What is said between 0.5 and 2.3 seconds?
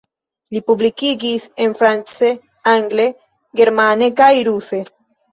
Li publikigis en france,